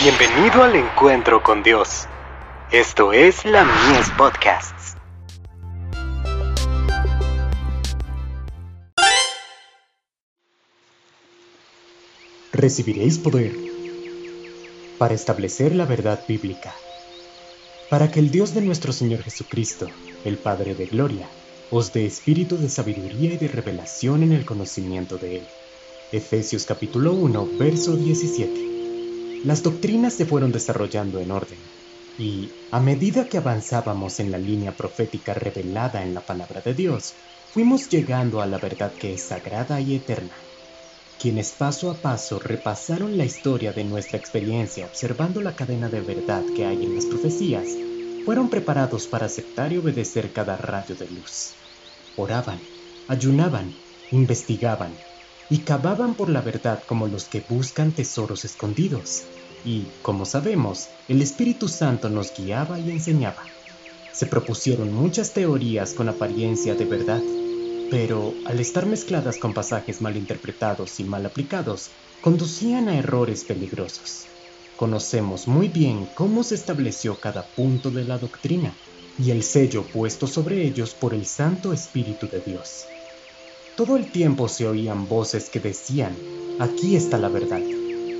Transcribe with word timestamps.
Bienvenido 0.00 0.62
al 0.62 0.76
encuentro 0.76 1.42
con 1.42 1.64
Dios. 1.64 2.06
Esto 2.70 3.12
es 3.12 3.44
la 3.44 3.64
Mies 3.64 4.08
Podcasts. 4.16 4.94
Recibiréis 12.52 13.18
poder 13.18 13.56
para 14.98 15.14
establecer 15.14 15.74
la 15.74 15.84
verdad 15.84 16.22
bíblica, 16.28 16.72
para 17.90 18.08
que 18.08 18.20
el 18.20 18.30
Dios 18.30 18.54
de 18.54 18.60
nuestro 18.60 18.92
Señor 18.92 19.24
Jesucristo, 19.24 19.88
el 20.24 20.36
Padre 20.36 20.76
de 20.76 20.86
Gloria, 20.86 21.26
os 21.72 21.92
dé 21.92 22.06
espíritu 22.06 22.56
de 22.56 22.68
sabiduría 22.68 23.34
y 23.34 23.36
de 23.36 23.48
revelación 23.48 24.22
en 24.22 24.30
el 24.30 24.44
conocimiento 24.44 25.18
de 25.18 25.38
Él. 25.38 25.46
Efesios 26.12 26.66
capítulo 26.66 27.14
1, 27.14 27.48
verso 27.58 27.96
17. 27.96 28.77
Las 29.44 29.62
doctrinas 29.62 30.14
se 30.14 30.26
fueron 30.26 30.50
desarrollando 30.50 31.20
en 31.20 31.30
orden, 31.30 31.60
y 32.16 32.50
a 32.72 32.80
medida 32.80 33.28
que 33.28 33.38
avanzábamos 33.38 34.18
en 34.18 34.32
la 34.32 34.38
línea 34.38 34.74
profética 34.76 35.32
revelada 35.32 36.02
en 36.02 36.12
la 36.12 36.26
palabra 36.26 36.60
de 36.60 36.74
Dios, 36.74 37.14
fuimos 37.52 37.88
llegando 37.88 38.40
a 38.40 38.46
la 38.46 38.58
verdad 38.58 38.92
que 38.94 39.14
es 39.14 39.28
sagrada 39.28 39.80
y 39.80 39.94
eterna. 39.94 40.36
Quienes 41.20 41.52
paso 41.52 41.90
a 41.90 42.02
paso 42.02 42.40
repasaron 42.40 43.16
la 43.16 43.24
historia 43.24 43.72
de 43.72 43.84
nuestra 43.84 44.18
experiencia 44.18 44.86
observando 44.86 45.40
la 45.40 45.54
cadena 45.54 45.88
de 45.88 46.00
verdad 46.00 46.44
que 46.54 46.66
hay 46.66 46.84
en 46.84 46.96
las 46.96 47.06
profecías, 47.06 47.68
fueron 48.24 48.50
preparados 48.50 49.06
para 49.06 49.26
aceptar 49.26 49.72
y 49.72 49.78
obedecer 49.78 50.32
cada 50.32 50.56
rayo 50.56 50.96
de 50.96 51.08
luz. 51.10 51.54
Oraban, 52.16 52.60
ayunaban, 53.06 53.76
investigaban, 54.10 54.98
y 55.50 55.60
cavaban 55.60 56.14
por 56.14 56.28
la 56.28 56.42
verdad 56.42 56.82
como 56.84 57.06
los 57.06 57.28
que 57.28 57.40
buscan 57.48 57.92
tesoros 57.92 58.44
escondidos. 58.44 59.24
Y, 59.64 59.86
como 60.02 60.24
sabemos, 60.24 60.88
el 61.08 61.22
Espíritu 61.22 61.68
Santo 61.68 62.10
nos 62.10 62.34
guiaba 62.34 62.78
y 62.78 62.90
enseñaba. 62.90 63.44
Se 64.12 64.26
propusieron 64.26 64.92
muchas 64.92 65.32
teorías 65.32 65.94
con 65.94 66.08
apariencia 66.08 66.74
de 66.74 66.84
verdad, 66.84 67.22
pero 67.90 68.34
al 68.46 68.60
estar 68.60 68.86
mezcladas 68.86 69.38
con 69.38 69.54
pasajes 69.54 70.00
mal 70.00 70.16
interpretados 70.16 71.00
y 71.00 71.04
mal 71.04 71.24
aplicados, 71.24 71.90
conducían 72.20 72.88
a 72.88 72.98
errores 72.98 73.44
peligrosos. 73.44 74.26
Conocemos 74.76 75.48
muy 75.48 75.68
bien 75.68 76.08
cómo 76.14 76.42
se 76.42 76.54
estableció 76.54 77.18
cada 77.20 77.46
punto 77.54 77.90
de 77.90 78.04
la 78.04 78.18
doctrina 78.18 78.76
y 79.18 79.30
el 79.30 79.42
sello 79.42 79.84
puesto 79.92 80.26
sobre 80.26 80.64
ellos 80.64 80.94
por 80.94 81.14
el 81.14 81.26
Santo 81.26 81.72
Espíritu 81.72 82.28
de 82.28 82.40
Dios. 82.40 82.84
Todo 83.78 83.96
el 83.96 84.10
tiempo 84.10 84.48
se 84.48 84.66
oían 84.66 85.06
voces 85.06 85.50
que 85.50 85.60
decían, 85.60 86.16
aquí 86.58 86.96
está 86.96 87.16
la 87.16 87.28
verdad, 87.28 87.62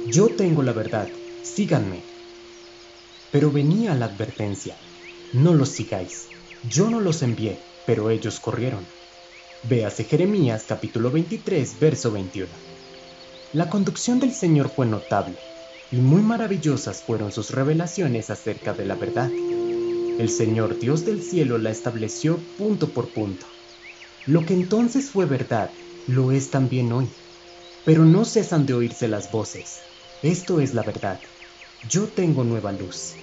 yo 0.06 0.28
tengo 0.28 0.62
la 0.62 0.72
verdad, 0.72 1.08
síganme. 1.42 2.04
Pero 3.32 3.50
venía 3.50 3.96
la 3.96 4.04
advertencia, 4.04 4.76
no 5.32 5.54
los 5.54 5.70
sigáis, 5.70 6.28
yo 6.70 6.88
no 6.90 7.00
los 7.00 7.24
envié, 7.24 7.58
pero 7.88 8.08
ellos 8.08 8.38
corrieron. 8.38 8.86
Véase 9.64 10.04
Jeremías 10.04 10.64
capítulo 10.68 11.10
23, 11.10 11.80
verso 11.80 12.12
21. 12.12 12.48
La 13.52 13.68
conducción 13.68 14.20
del 14.20 14.30
Señor 14.30 14.68
fue 14.68 14.86
notable, 14.86 15.38
y 15.90 15.96
muy 15.96 16.22
maravillosas 16.22 17.02
fueron 17.02 17.32
sus 17.32 17.50
revelaciones 17.50 18.30
acerca 18.30 18.74
de 18.74 18.86
la 18.86 18.94
verdad. 18.94 19.32
El 19.32 20.28
Señor 20.28 20.78
Dios 20.78 21.04
del 21.04 21.20
cielo 21.20 21.58
la 21.58 21.70
estableció 21.70 22.38
punto 22.56 22.90
por 22.90 23.08
punto 23.08 23.57
lo 24.28 24.44
que 24.44 24.52
entonces 24.52 25.10
fue 25.10 25.24
verdad, 25.24 25.70
lo 26.06 26.32
es 26.32 26.50
también 26.50 26.92
hoy. 26.92 27.08
Pero 27.86 28.04
no 28.04 28.26
cesan 28.26 28.66
de 28.66 28.74
oírse 28.74 29.08
las 29.08 29.32
voces. 29.32 29.80
Esto 30.22 30.60
es 30.60 30.74
la 30.74 30.82
verdad. 30.82 31.18
Yo 31.88 32.08
tengo 32.08 32.44
nueva 32.44 32.72
luz. 32.72 33.14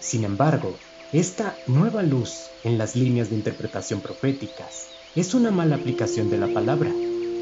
Sin 0.00 0.24
embargo, 0.24 0.78
esta 1.12 1.58
nueva 1.66 2.02
luz 2.02 2.34
en 2.64 2.78
las 2.78 2.96
líneas 2.96 3.28
de 3.28 3.36
interpretación 3.36 4.00
proféticas 4.00 4.88
es 5.14 5.34
una 5.34 5.50
mala 5.50 5.76
aplicación 5.76 6.30
de 6.30 6.38
la 6.38 6.50
palabra, 6.54 6.94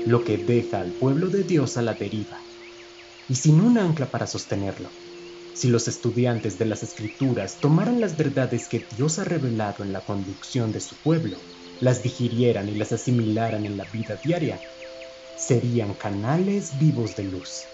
lo 0.05 0.25
que 0.25 0.37
deja 0.37 0.81
al 0.81 0.91
pueblo 0.91 1.29
de 1.29 1.45
Dios 1.45 1.77
a 1.77 1.83
la 1.83 1.95
deriva 1.95 2.43
y 3.29 3.37
sin 3.37 3.61
un 3.61 3.79
ancla 3.79 4.11
para 4.11 4.27
sostenerlo. 4.27 4.91
Si 5.55 5.69
los 5.69 5.87
estudiantes 5.87 6.59
de 6.59 6.67
las 6.67 6.83
escrituras 6.83 7.59
tomaran 7.61 8.01
las 8.01 8.17
verdades 8.17 8.69
que 8.69 8.85
Dios 8.97 9.21
ha 9.21 9.25
revelado 9.25 9.85
en 9.85 9.93
la 9.93 10.01
conducción 10.01 10.73
de 10.73 10.81
su 10.81 10.97
pueblo, 10.97 11.39
las 11.81 12.03
digirieran 12.03 12.69
y 12.69 12.75
las 12.75 12.93
asimilaran 12.93 13.67
en 13.67 13.77
la 13.77 13.85
vida 13.85 14.17
diaria, 14.23 14.61
serían 15.37 15.95
canales 15.95 16.79
vivos 16.79 17.17
de 17.17 17.25
luz. 17.25 17.65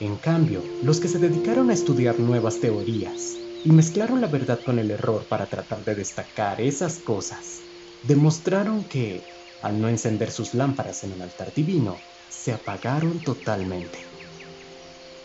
En 0.00 0.16
cambio, 0.16 0.62
los 0.82 0.98
que 0.98 1.08
se 1.08 1.18
dedicaron 1.18 1.70
a 1.70 1.74
estudiar 1.74 2.18
nuevas 2.18 2.60
teorías 2.60 3.36
y 3.64 3.70
mezclaron 3.70 4.20
la 4.20 4.26
verdad 4.26 4.60
con 4.64 4.78
el 4.78 4.90
error 4.90 5.26
para 5.28 5.46
tratar 5.46 5.84
de 5.84 5.94
destacar 5.94 6.60
esas 6.60 6.98
cosas, 6.98 7.60
demostraron 8.02 8.84
que, 8.84 9.22
al 9.62 9.80
no 9.80 9.88
encender 9.88 10.32
sus 10.32 10.54
lámparas 10.54 11.04
en 11.04 11.12
el 11.12 11.22
altar 11.22 11.54
divino, 11.54 12.00
se 12.28 12.52
apagaron 12.52 13.22
totalmente. 13.22 13.98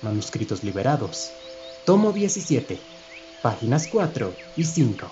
Manuscritos 0.04 0.64
liberados. 0.64 1.32
Tomo 1.86 2.12
17. 2.12 2.80
Páginas 3.42 3.88
4 3.88 4.36
y 4.56 4.64
5. 4.64 5.12